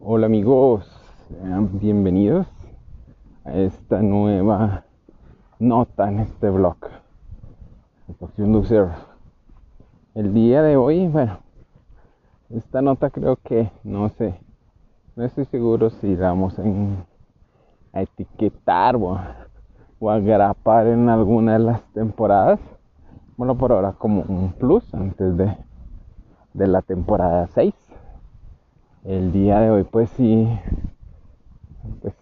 [0.00, 0.84] Lola amigos,
[1.28, 2.48] sean bienvenidos
[3.44, 4.84] a esta nueva
[5.60, 6.76] nota en este blog.
[10.14, 11.38] El día de hoy, bueno,
[12.50, 14.34] esta nota creo que, no sé,
[15.16, 17.04] no estoy seguro si vamos en-
[17.92, 19.18] a etiquetar o
[20.00, 22.60] o a agrapar en alguna de las temporadas.
[23.36, 25.56] Bueno, por ahora como un plus antes de,
[26.54, 27.74] de la temporada 6.
[29.08, 30.46] El día de hoy pues sí,
[32.02, 32.12] pues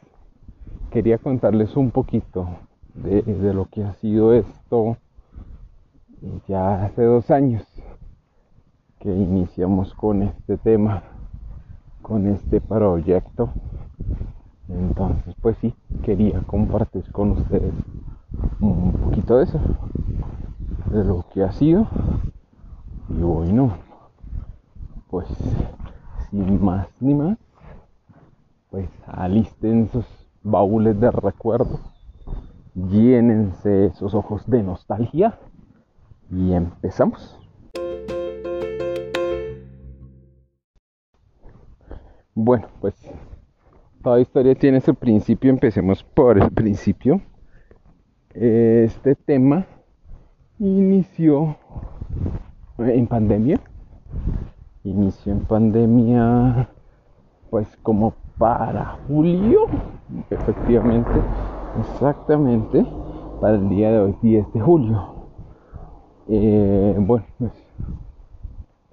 [0.92, 2.46] quería contarles un poquito
[2.94, 4.96] de, de lo que ha sido esto
[6.46, 7.64] ya hace dos años
[9.00, 11.02] que iniciamos con este tema,
[12.02, 13.50] con este proyecto.
[14.68, 17.74] Entonces pues sí, quería compartir con ustedes
[18.60, 19.58] un poquito de eso,
[20.92, 21.88] de lo que ha sido
[23.08, 23.72] y bueno,
[25.10, 25.26] pues
[26.30, 27.38] sin más ni más,
[28.70, 30.06] pues alisten sus
[30.42, 31.80] baúles de recuerdo,
[32.74, 35.38] llénense esos ojos de nostalgia
[36.30, 37.38] y empezamos.
[42.34, 42.94] Bueno, pues
[44.02, 47.22] toda historia tiene su principio, empecemos por el principio.
[48.34, 49.66] Este tema
[50.58, 51.56] inició
[52.78, 53.58] en pandemia
[54.90, 56.68] inició en pandemia
[57.50, 59.66] pues como para julio
[60.30, 61.10] efectivamente
[61.80, 62.86] exactamente
[63.40, 65.14] para el día de hoy 10 de julio.
[66.28, 67.52] Eh, bueno pues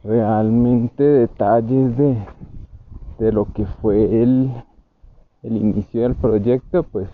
[0.03, 2.17] realmente detalles de,
[3.19, 4.51] de lo que fue el,
[5.43, 7.09] el inicio del proyecto pues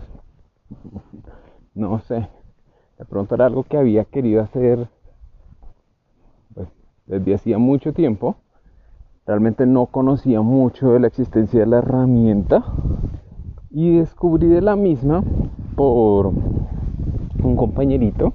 [1.74, 2.28] no sé
[2.98, 4.88] de pronto era algo que había querido hacer
[6.54, 6.68] pues
[7.06, 8.36] desde hacía mucho tiempo
[9.26, 12.64] realmente no conocía mucho de la existencia de la herramienta
[13.70, 15.22] y descubrí de la misma
[15.76, 18.32] por un compañerito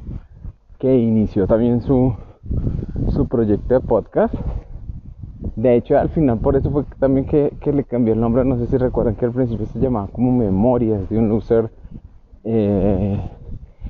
[0.79, 2.13] que inició también su,
[3.09, 4.34] su proyecto de podcast.
[5.56, 8.44] De hecho, al final por eso fue también que, que le cambió el nombre.
[8.45, 11.72] No sé si recuerdan que al principio se llamaba como Memorias de un Loser.
[12.44, 13.19] eh,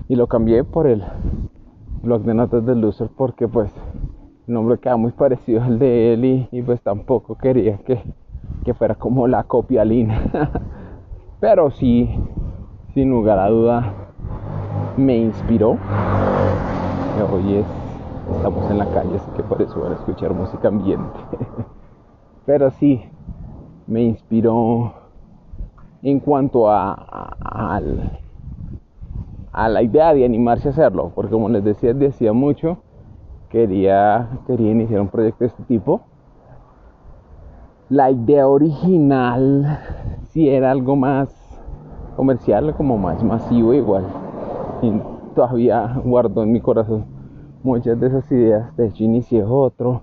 [0.08, 1.04] y lo cambié por el
[2.04, 3.72] blog de notas del Loser porque pues
[4.54, 8.02] nombre queda muy parecido al de él y, pues tampoco quería que,
[8.64, 10.22] que fuera como la copia lina.
[11.40, 12.10] Pero sí,
[12.94, 13.94] sin lugar a duda,
[14.98, 15.78] me inspiró.
[17.32, 17.66] Hoy es,
[18.36, 21.20] estamos en la calle, así que por eso van a escuchar música ambiente.
[22.46, 23.04] Pero sí,
[23.88, 24.94] me inspiró
[26.02, 27.82] en cuanto a, a-
[29.52, 32.78] a la idea de animarse a hacerlo, porque como les decía desde hacía mucho,
[33.56, 36.02] quería, quería iniciar un proyecto de este tipo.
[37.88, 39.80] La idea original
[40.28, 41.30] si era algo más
[42.18, 44.04] comercial, como más masivo igual.
[44.82, 44.92] Y
[45.34, 47.06] todavía guardo en mi corazón
[47.64, 48.76] muchas de esas ideas.
[48.76, 50.02] De hecho, inicié otro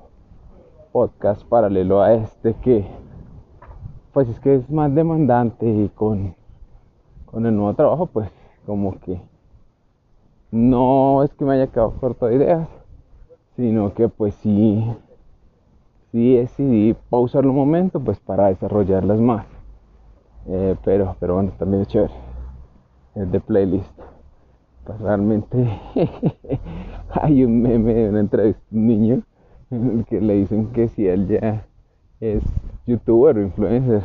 [0.90, 2.86] podcast paralelo a este que
[4.14, 6.34] pues es que es más demandante y con,
[7.26, 8.30] con el nuevo trabajo pues
[8.64, 9.20] como que
[10.50, 12.68] no es que me haya quedado corto de ideas,
[13.56, 14.84] sino que pues sí,
[16.10, 19.46] sí decidí pausar un momento pues para desarrollarlas más.
[20.46, 22.14] Eh, pero, pero bueno, también es chévere.
[23.14, 23.90] Es de playlist.
[24.84, 25.80] Pues realmente
[27.10, 29.22] hay un meme de una entrevista de un niño
[29.70, 31.66] en el que le dicen que si él ya
[32.20, 32.42] es
[32.86, 34.02] youtuber o influencer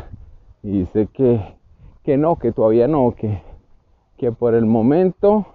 [0.62, 1.56] y dice que,
[2.04, 3.42] que no, que todavía no, que,
[4.18, 5.48] que por el momento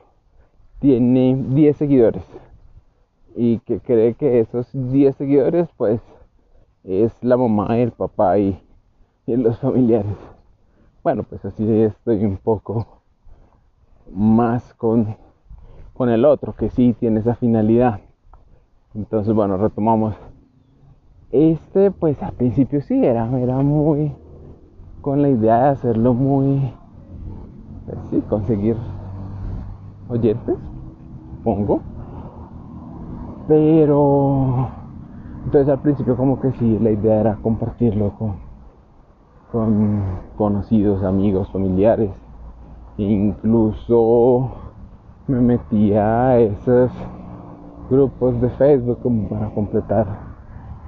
[0.80, 2.24] tiene 10 seguidores
[3.34, 6.00] y que cree que esos 10 seguidores pues
[6.84, 8.60] es la mamá el papá y,
[9.26, 10.16] y los familiares.
[11.03, 12.87] Bueno, pues así estoy un poco
[14.12, 15.16] más con,
[15.94, 18.00] con el otro que sí tiene esa finalidad.
[18.94, 20.15] Entonces, bueno, retomamos.
[21.31, 24.12] Este, pues al principio sí era, era muy
[25.01, 26.72] con la idea de hacerlo muy,
[27.86, 28.77] pues sí, conseguir
[30.09, 30.57] oyentes,
[31.42, 31.80] pongo.
[33.48, 34.68] Pero,
[35.44, 38.34] entonces al principio como que sí, la idea era compartirlo con,
[39.50, 40.03] con
[40.36, 42.10] conocidos, amigos, familiares.
[42.97, 44.50] Incluso
[45.27, 46.91] me metía a esos
[47.91, 50.06] grupos de Facebook como para completar,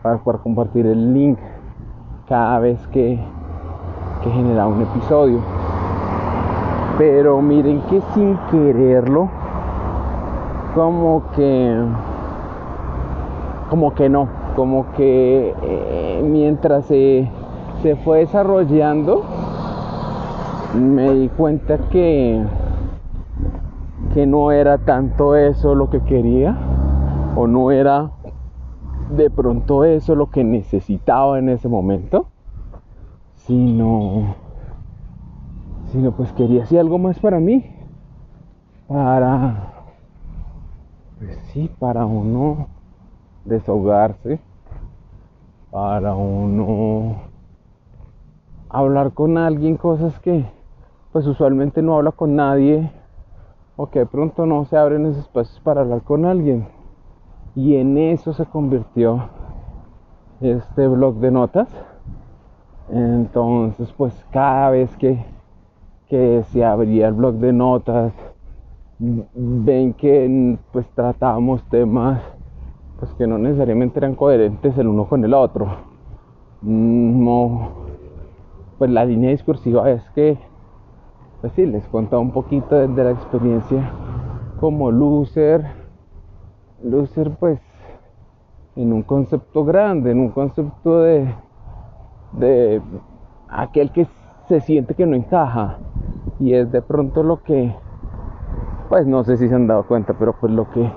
[0.02, 1.38] para, para compartir el link
[2.28, 3.18] cada vez que,
[4.22, 5.40] que generaba un episodio.
[6.98, 9.28] Pero miren que sin quererlo,
[10.74, 11.76] como que,
[13.74, 17.28] como que no, como que eh, mientras se
[17.82, 19.24] se fue desarrollando,
[20.76, 22.40] me di cuenta que,
[24.14, 26.56] que no era tanto eso lo que quería,
[27.34, 28.12] o no era
[29.10, 32.28] de pronto eso lo que necesitaba en ese momento,
[33.34, 34.36] sino,
[35.90, 37.74] sino pues quería hacer algo más para mí,
[38.86, 39.72] para,
[41.18, 42.68] pues sí, para uno
[43.44, 44.41] desahogarse,
[45.70, 47.17] para uno
[48.69, 50.44] hablar con alguien cosas que
[51.12, 52.91] pues usualmente no habla con nadie
[53.76, 56.67] o que de pronto no se abren esos espacios para hablar con alguien.
[57.55, 59.29] Y en eso se convirtió
[60.41, 61.69] este blog de notas.
[62.88, 65.25] Entonces, pues cada vez que,
[66.08, 68.12] que se abría el blog de notas,
[68.99, 72.23] ven que pues tratábamos temas
[72.99, 75.69] pues que no necesariamente eran coherentes el uno con el otro.
[76.62, 77.70] No,
[78.79, 80.38] pues la línea discursiva es que,
[81.41, 83.91] pues sí, les contaba un poquito de, de la experiencia
[84.61, 85.67] como loser.
[86.82, 87.61] Loser pues
[88.76, 91.35] en un concepto grande, en un concepto de,
[92.32, 92.82] de
[93.49, 94.06] aquel que
[94.49, 95.79] se siente que no encaja.
[96.41, 97.75] Y es de pronto lo que
[98.88, 100.91] pues no sé si se han dado cuenta pero pues lo que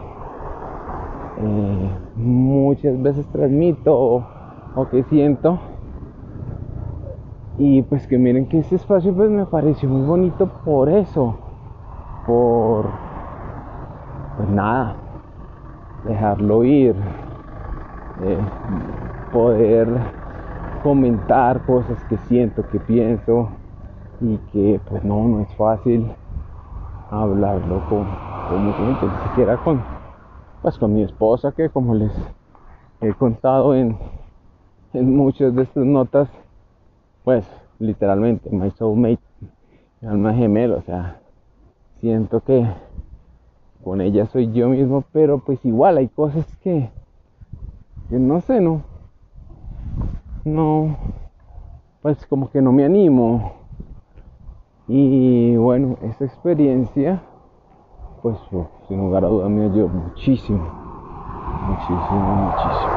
[1.39, 4.25] eh, muchas veces transmito o,
[4.75, 5.59] o, que siento.
[7.57, 11.35] Y pues que miren que ese espacio pues me pareció muy bonito por eso
[12.27, 12.85] por
[14.37, 14.95] pues nada
[16.03, 16.95] dejarlo ir,
[18.21, 18.39] eh,
[19.31, 19.87] poder
[20.83, 23.49] comentar cosas que siento, que pienso
[24.21, 26.11] y que pues no, no es fácil
[27.09, 28.05] hablarlo con,
[28.49, 29.81] con mucha gente, ni siquiera con,
[30.61, 32.11] pues, con mi esposa que como les
[33.01, 33.97] he contado en,
[34.93, 36.29] en muchas de estas notas,
[37.23, 37.45] pues
[37.79, 39.19] literalmente, my soulmate,
[40.01, 41.19] mi alma gemela, o sea,
[41.99, 42.65] siento que
[43.83, 46.89] con ella soy yo mismo, pero pues igual hay cosas que,
[48.09, 48.83] que no sé, no,
[50.43, 50.97] no,
[52.01, 53.53] pues como que no me animo.
[54.87, 57.21] Y bueno, esa experiencia,
[58.27, 60.59] pues sin lugar a dudas me ayudó muchísimo,
[61.65, 62.91] muchísimo, muchísimo.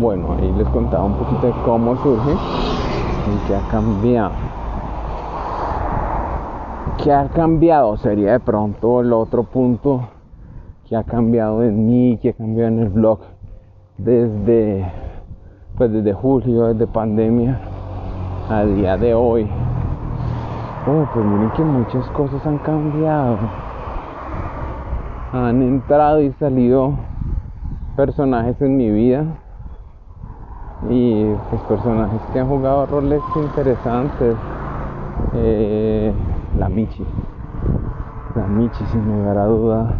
[0.00, 4.32] Bueno, ahí les contaba un poquito de cómo surge y qué ha cambiado
[7.02, 7.96] ¿Qué ha cambiado?
[7.98, 10.08] Sería de pronto el otro punto
[10.88, 13.20] que ha cambiado en mí, que ha cambiado en el blog
[13.98, 14.90] desde,
[15.76, 17.73] pues desde julio, desde pandemia
[18.48, 19.48] a día de hoy.
[20.86, 23.38] Bueno, pues miren que muchas cosas han cambiado.
[25.32, 26.94] Han entrado y salido
[27.96, 29.24] personajes en mi vida
[30.90, 34.36] y pues personajes que han jugado roles interesantes.
[35.34, 36.12] Eh,
[36.58, 37.04] la Michi.
[38.36, 39.98] La Michi, sin lugar a duda,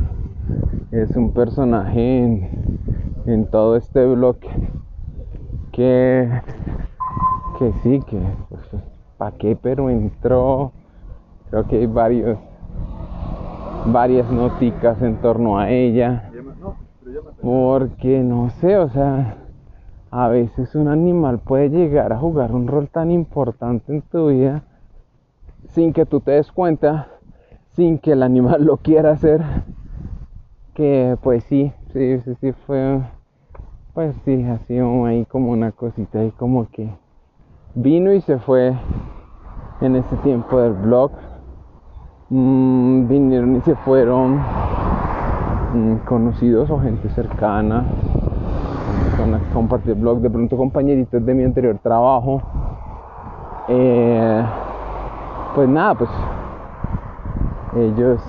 [0.90, 2.50] es un personaje
[3.26, 4.48] en, todo este bloque
[5.72, 6.28] que,
[7.82, 8.18] sí, que
[8.48, 8.62] pues,
[9.16, 9.56] ¿para qué?
[9.60, 10.72] Pero entró,
[11.50, 12.38] creo que hay varios,
[13.86, 16.30] varias noticas en torno a ella.
[17.42, 19.36] Porque no sé, o sea,
[20.10, 24.62] a veces un animal puede llegar a jugar un rol tan importante en tu vida
[25.70, 27.08] sin que tú te des cuenta,
[27.72, 29.42] sin que el animal lo quiera hacer,
[30.74, 33.00] que pues sí, sí, sí, sí fue,
[33.92, 36.88] pues sí, así ahí como una cosita ahí como que
[37.74, 38.72] vino y se fue
[39.80, 41.10] en ese tiempo del blog.
[42.30, 44.38] Mm, vinieron y se fueron
[45.74, 47.84] mm, conocidos o gente cercana
[49.16, 52.40] con la que compartí el blog, de pronto compañeritos de mi anterior trabajo.
[53.68, 54.42] Eh,
[55.54, 56.10] pues nada, pues
[57.76, 58.20] ellos,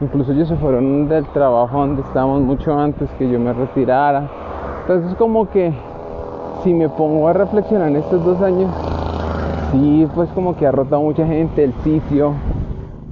[0.00, 4.28] incluso ellos se fueron del trabajo donde estábamos mucho antes que yo me retirara.
[4.82, 5.72] Entonces como que
[6.66, 8.74] si me pongo a reflexionar en estos dos años,
[9.70, 12.34] sí, pues como que ha rotado mucha gente, el sitio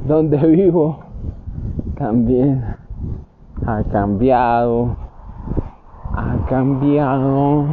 [0.09, 0.99] donde vivo
[1.97, 2.65] también
[3.65, 4.97] ha cambiado,
[6.17, 7.67] ha cambiado,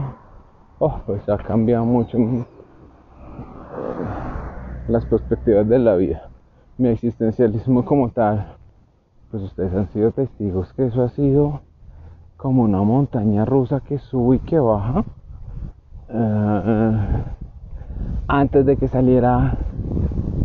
[0.77, 2.19] oh, pues ha cambiado mucho
[4.87, 6.29] las perspectivas de la vida.
[6.77, 8.55] Mi existencialismo como tal,
[9.31, 11.61] pues ustedes han sido testigos que eso ha sido
[12.37, 15.03] como una montaña rusa que sube y que baja.
[16.13, 16.91] Eh,
[18.27, 19.57] antes de que saliera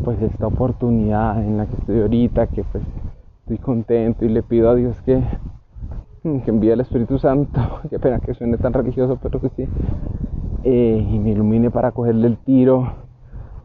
[0.04, 2.84] pues esta oportunidad en la que estoy ahorita, que pues
[3.40, 5.22] estoy contento y le pido a Dios que
[6.22, 9.68] que envíe el Espíritu Santo, qué pena que suene tan religioso, pero que sí,
[10.64, 12.94] eh, y me ilumine para cogerle el tiro,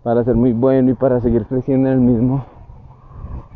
[0.03, 2.45] para ser muy bueno y para seguir creciendo en el mismo.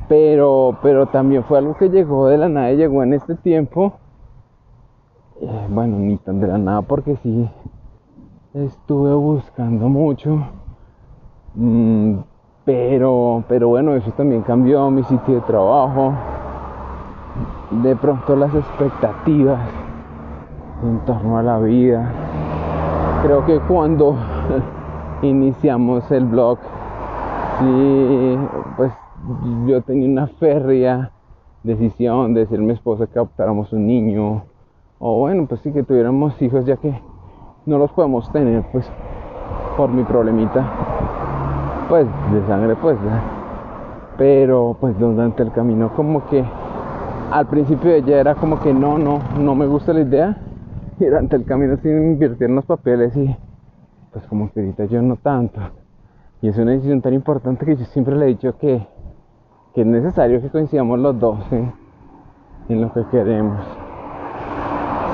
[0.08, 3.94] Pero, pero también fue algo que llegó de la nada, llegó en este tiempo.
[5.42, 7.48] Eh, bueno, ni tan de la nada, porque sí
[8.56, 10.40] estuve buscando mucho.
[11.56, 12.20] Mm,
[12.64, 16.14] pero, pero bueno, eso también cambió mi sitio de trabajo.
[17.84, 19.60] De pronto las expectativas
[20.84, 22.10] en torno a la vida.
[23.24, 24.16] Creo que cuando
[25.22, 26.58] iniciamos el blog,
[27.60, 28.38] sí,
[28.78, 28.94] pues
[29.66, 31.12] yo tenía una férrea
[31.64, 34.44] decisión de decirle a mi esposa que adoptáramos un niño.
[35.00, 36.94] O bueno, pues sí que tuviéramos hijos ya que
[37.66, 38.90] no los podemos tener pues
[39.78, 40.64] por mi problemita
[41.90, 42.98] pues de sangre pues
[44.18, 46.44] pero pues durante el camino como que
[47.32, 50.38] al principio ella era como que no no no me gusta la idea
[51.00, 53.36] y durante el camino sí invirtieron los papeles y
[54.16, 55.60] pues como que ahorita yo no tanto.
[56.42, 58.88] Y es una decisión tan importante que yo siempre le he dicho que,
[59.74, 61.40] que es necesario que coincidamos los dos
[62.70, 63.60] en lo que queremos.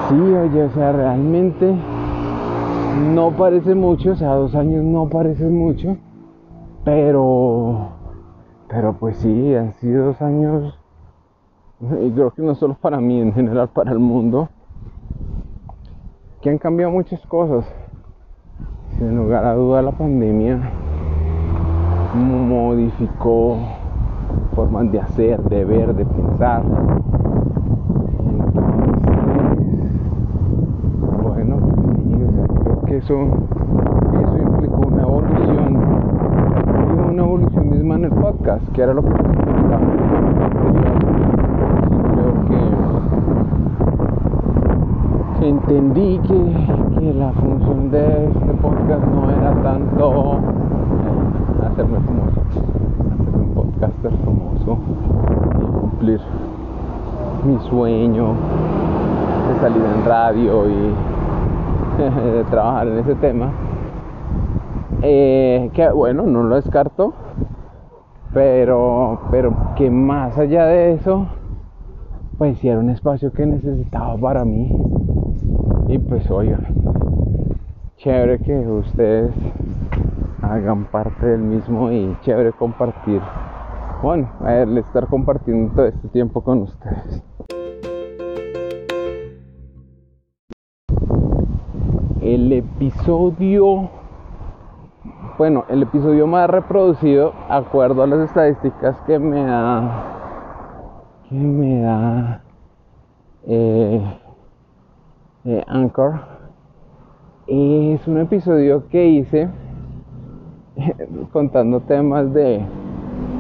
[0.08, 1.74] Sí oye o sea realmente
[3.02, 5.98] no parece mucho o sea dos años no parece mucho
[6.84, 7.90] pero,
[8.68, 10.80] pero pues sí, han sido dos años,
[11.80, 14.50] y creo que no solo para mí, en general para el mundo,
[16.42, 17.72] que han cambiado muchas cosas.
[18.98, 20.60] Sin lugar a duda la pandemia
[22.16, 23.58] modificó
[24.56, 26.64] formas de hacer, de ver, de pensar.
[28.20, 29.92] Entonces,
[31.22, 33.16] bueno, pues sí, o sea, creo que eso,
[34.22, 35.82] eso implicó una evolución
[37.10, 39.82] una evolución misma en el podcast, que era lo que comentaba.
[41.90, 42.34] Sí, creo
[45.40, 50.38] que, entendí que, la función de este podcast no era tanto
[51.66, 54.78] hacerme famoso, hacerme un podcaster famoso
[55.60, 56.22] y cumplir
[57.46, 58.36] mi sueño
[59.48, 61.11] de salir en radio y
[61.98, 63.52] de trabajar en ese tema
[65.04, 67.14] eh, que bueno, no lo descarto,
[68.34, 71.28] pero, pero que más allá de eso,
[72.38, 74.72] pues era un espacio que necesitaba para mí.
[75.88, 76.60] Y pues oiga,
[77.98, 79.34] chévere que ustedes
[80.44, 83.22] hagan parte del mismo y chévere compartir.
[84.04, 87.24] Bueno, ver, estar compartiendo todo este tiempo con ustedes.
[92.34, 93.90] El episodio
[95.38, 100.06] bueno, el episodio más reproducido, acuerdo a las estadísticas que me da,
[101.28, 102.42] que me da
[103.48, 104.02] eh,
[105.44, 106.22] eh, Anchor,
[107.48, 109.50] es un episodio que hice
[111.34, 112.62] contando temas de,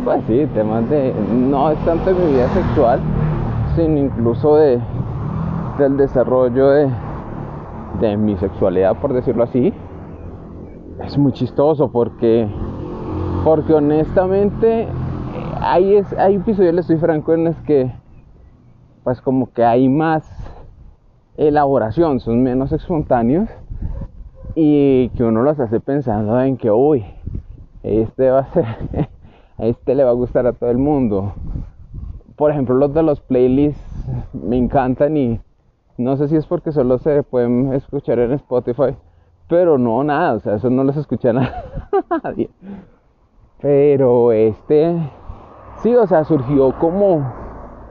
[0.04, 3.00] pues sí, temas de, no es tanto de mi vida sexual,
[3.74, 4.82] sino incluso de,
[5.78, 6.90] del desarrollo de,
[8.00, 9.74] de mi sexualidad, por decirlo así
[11.06, 12.48] es muy chistoso porque,
[13.44, 14.88] porque honestamente
[15.60, 17.92] hay, es, hay episodios, le estoy franco, en los que
[19.04, 20.30] pues como que hay más
[21.38, 23.50] elaboración, son menos espontáneos
[24.54, 27.04] y que uno los hace pensando en que, uy,
[27.82, 28.66] este va a ser,
[29.58, 31.34] este le va a gustar a todo el mundo.
[32.36, 33.82] Por ejemplo, los de los playlists
[34.34, 35.40] me encantan y
[36.02, 38.96] no sé si es porque solo se pueden escuchar en Spotify
[39.52, 41.34] pero no, nada, o sea, eso no les escuché a
[42.24, 42.50] nadie.
[43.62, 44.96] Pero este,
[45.84, 47.30] sí, o sea, surgió como,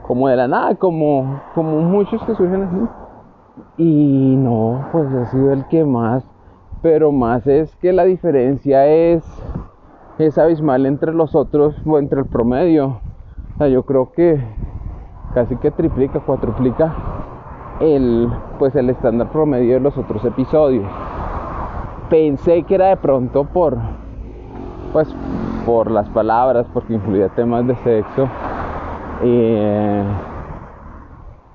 [0.01, 2.77] como de la nada, como, como muchos que surgen así.
[3.77, 6.25] Y no, pues ha sido el que más,
[6.81, 9.23] pero más es que la diferencia es,
[10.17, 13.01] es abismal entre los otros o entre el promedio.
[13.53, 14.43] O sea, yo creo que
[15.35, 17.20] casi que triplica, cuatriplica
[17.81, 20.85] el, pues el estándar promedio de los otros episodios.
[22.09, 23.77] Pensé que era de pronto por
[24.93, 25.13] pues
[25.65, 28.27] por las palabras porque incluía temas de sexo
[29.23, 30.03] eh,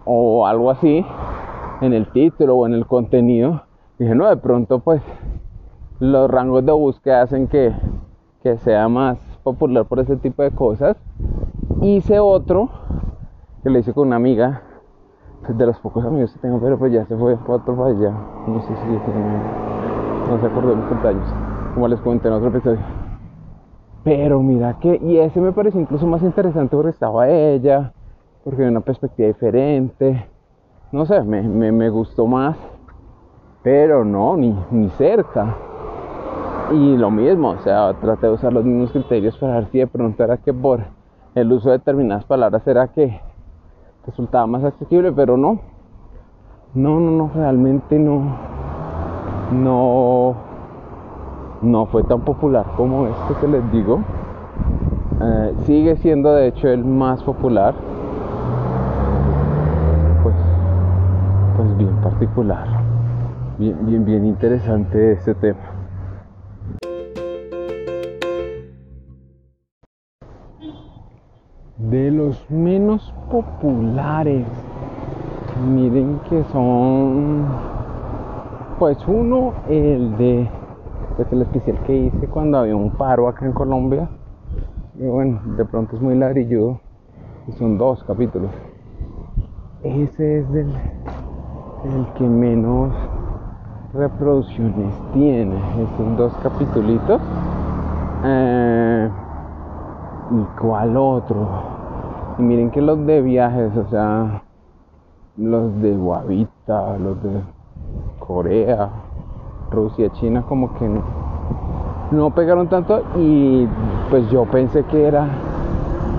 [0.04, 1.04] o algo así
[1.80, 3.62] en el título o en el contenido.
[3.98, 5.02] Dije no de pronto pues
[6.00, 7.72] los rangos de búsqueda hacen que,
[8.42, 10.96] que sea más popular por ese tipo de cosas
[11.82, 12.68] hice otro
[13.62, 14.62] que le hice con una amiga
[15.48, 18.10] de los pocos amigos que tengo pero pues ya se fue para otro país ya
[18.46, 18.86] no sé si
[20.30, 21.26] no se acordó de mis cumpleaños,
[21.74, 22.80] como les comenté en otro episodio.
[24.02, 27.92] Pero mira que, y ese me pareció incluso más interesante porque estaba ella,
[28.44, 30.28] porque había una perspectiva diferente.
[30.92, 32.56] no sé, me, me, gustó más,
[33.62, 35.56] pero no, ni, ni cerca.
[36.72, 39.86] Y lo mismo, o sea, traté de usar los mismos criterios para ver si de
[39.86, 40.84] pronto era que por
[41.34, 43.20] el uso de determinadas palabras era que
[44.06, 45.60] resultaba más accesible, pero no.
[46.74, 48.22] No, no, no, realmente no.
[49.52, 50.34] No.
[51.62, 54.00] No fue tan popular como este que les digo.
[55.20, 57.74] Eh, sigue siendo de hecho el más popular.
[60.22, 60.34] Pues,
[61.56, 62.66] pues bien particular.
[63.58, 65.75] Bien, bien, bien interesante este tema.
[71.90, 74.46] De los menos populares,
[75.72, 77.46] miren que son,
[78.78, 80.48] pues uno, el de,
[81.16, 84.08] pues el especial que hice cuando había un paro acá en Colombia
[84.98, 86.80] y bueno, de pronto es muy ladrilludo.
[87.48, 88.50] Y son dos capítulos.
[89.82, 90.72] Ese es el,
[91.84, 92.94] el que menos
[93.92, 95.54] reproducciones tiene.
[95.82, 97.20] Esos dos capítulos.
[98.24, 99.10] Eh,
[100.32, 101.75] ¿Y cuál otro?
[102.38, 104.42] Y miren que los de viajes, o sea,
[105.36, 107.40] los de Guavita, los de
[108.18, 108.90] Corea,
[109.70, 110.88] Rusia, China, como que
[112.10, 113.66] no pegaron tanto y
[114.10, 115.26] pues yo pensé que era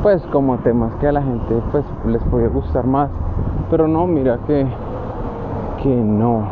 [0.03, 3.09] pues como temas que a la gente pues les podía gustar más.
[3.69, 4.65] Pero no mira que
[5.83, 6.43] que no.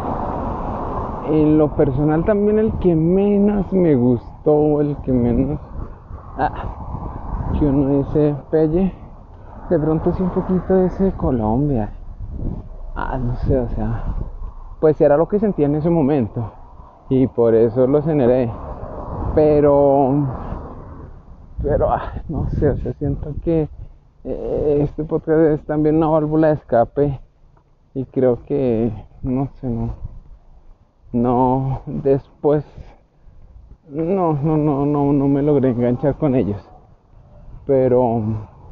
[1.30, 5.60] En lo personal también el que menos me gustó el que menos
[6.38, 6.52] ah,
[7.60, 9.05] yo no ese pelle
[9.70, 11.92] de pronto sí un poquito ese Colombia.
[12.96, 14.16] Ah no sé o sea
[14.80, 16.52] pues era lo que sentía en ese momento
[17.10, 18.52] y por eso lo generé.
[19.34, 20.28] Pero
[21.64, 21.90] pero
[22.28, 23.68] no sé o sea siento que
[24.24, 27.20] eh, este podcast es también una válvula de escape
[27.94, 28.92] y creo que
[29.24, 29.90] no sé no
[31.12, 32.64] no después
[33.88, 36.64] no no no no no me logré enganchar con ellos.
[37.66, 38.22] Pero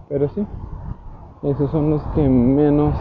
[0.10, 0.46] pero sí
[1.44, 2.96] esos son los que menos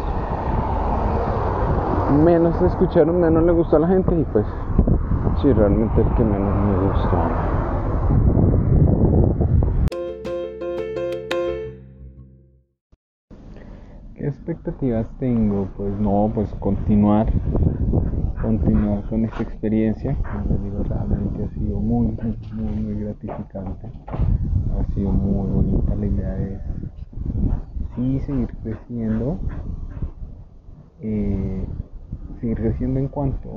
[2.25, 4.45] menos escucharon menos le gustó a la gente y pues
[5.41, 7.19] sí realmente el que menos me gustó
[14.17, 15.69] ¿Qué expectativas tengo?
[15.77, 17.27] Pues no, pues continuar,
[18.41, 20.17] continuar con esta experiencia.
[20.17, 22.17] Como digo, realmente ha sido muy,
[22.53, 23.91] muy, muy gratificante.
[24.07, 26.61] Ha sido muy bonita la idea de
[28.03, 29.39] sí seguir creciendo,
[31.01, 31.65] eh,
[32.41, 33.49] seguir creciendo en cuanto,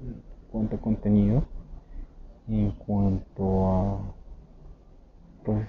[0.00, 1.44] en cuanto a contenido,
[2.48, 3.98] en cuanto a,
[5.44, 5.68] pues,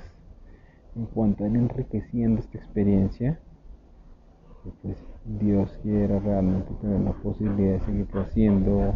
[0.95, 3.39] en cuanto a enriqueciendo esta experiencia
[4.81, 8.95] pues Dios quiera realmente tener la posibilidad de seguirlo haciendo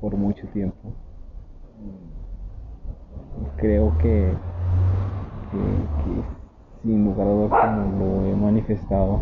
[0.00, 0.92] por mucho tiempo.
[3.56, 4.32] Creo que,
[6.82, 9.20] sin lugar a dudas como lo he manifestado,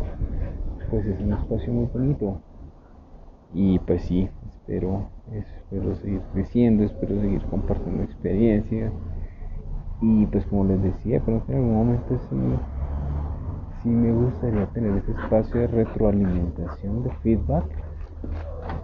[0.90, 2.40] pues es un espacio muy bonito.
[3.54, 8.92] Y pues sí, espero, espero seguir creciendo, espero seguir compartiendo experiencias.
[10.00, 12.36] Y pues como les decía, creo que en algún momento sí
[13.82, 17.64] sí me gustaría tener ese espacio de retroalimentación, de feedback.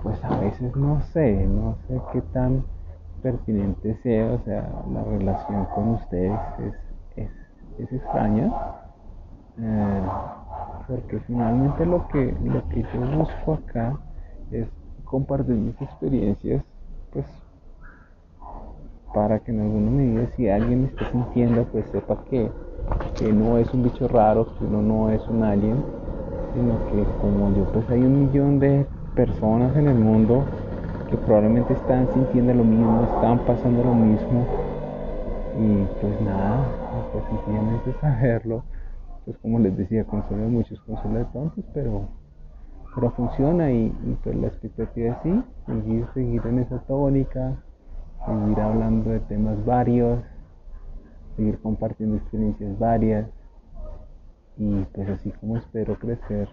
[0.03, 2.65] Pues a veces no sé, no sé qué tan
[3.23, 6.75] pertinente sea, o sea, la relación con ustedes es,
[7.79, 8.53] es, extraña.
[9.59, 10.03] Eh,
[10.89, 13.99] porque finalmente lo que, lo que yo busco acá
[14.51, 14.67] es
[15.05, 16.63] compartir mis experiencias,
[17.13, 17.27] pues
[19.15, 22.51] para que en alguna medida si alguien me está sintiendo, pues sepa que
[23.19, 25.77] que no es un bicho raro, que uno no es un alien,
[26.53, 30.45] sino que como yo, pues hay un millón de personas en el mundo
[31.09, 34.45] que probablemente están sintiendo lo mismo, están pasando lo mismo.
[35.61, 36.59] Y pues nada,
[37.85, 38.65] pues saberlo,
[39.25, 42.09] pues como les decía, consuela muchos, consuela de tontos, pero,
[42.95, 43.91] pero funciona y,
[44.23, 47.57] pues la expectativa es sí, seguir, seguir en esa tónica,
[48.27, 50.21] seguir hablando de temas varios,
[51.37, 53.29] seguir compartiendo experiencias varias
[54.57, 56.49] y pues así como espero crecer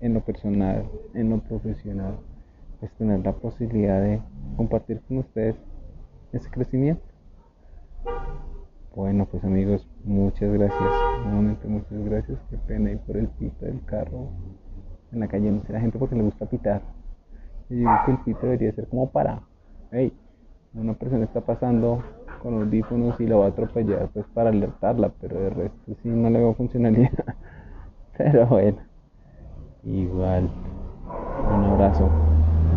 [0.00, 0.84] en lo personal,
[1.14, 2.18] en lo profesional,
[2.78, 4.20] pues tener la posibilidad de
[4.56, 5.56] compartir con ustedes
[6.32, 7.02] ese crecimiento.
[8.94, 10.90] Bueno, pues amigos, muchas gracias.
[11.24, 12.38] Nuevamente muchas gracias.
[12.48, 14.28] Qué pena ir por el pito del carro
[15.10, 15.50] en la calle.
[15.50, 16.80] No sé la gente porque le gusta pitar.
[17.68, 19.42] Yo digo que el pito debería ser como para,
[19.90, 20.12] hey,
[20.74, 22.04] una persona está pasando
[22.40, 26.30] con audífonos y la va a atropellar pues para alertarla, pero de resto sí no
[26.30, 26.92] le va a funcionar.
[28.16, 28.78] pero bueno.
[29.82, 30.48] Igual,
[31.52, 32.08] un abrazo.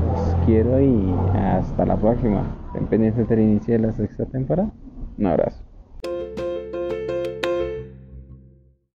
[0.02, 2.44] Los quiero y hasta la próxima.
[2.68, 4.72] Estén pendientes del inicio de la sexta temporada.
[5.20, 5.67] Un abrazo.